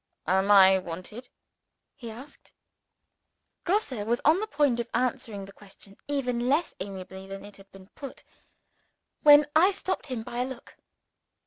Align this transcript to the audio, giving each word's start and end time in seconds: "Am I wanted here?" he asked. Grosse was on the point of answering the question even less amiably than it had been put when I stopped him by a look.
"Am 0.25 0.49
I 0.49 0.79
wanted 0.79 1.27
here?" 1.93 2.09
he 2.09 2.09
asked. 2.09 2.51
Grosse 3.65 3.91
was 3.91 4.19
on 4.25 4.39
the 4.39 4.47
point 4.47 4.79
of 4.79 4.89
answering 4.95 5.45
the 5.45 5.53
question 5.53 5.95
even 6.07 6.49
less 6.49 6.73
amiably 6.79 7.27
than 7.27 7.45
it 7.45 7.57
had 7.57 7.71
been 7.71 7.85
put 7.89 8.23
when 9.21 9.45
I 9.55 9.69
stopped 9.69 10.07
him 10.07 10.23
by 10.23 10.39
a 10.39 10.45
look. 10.45 10.75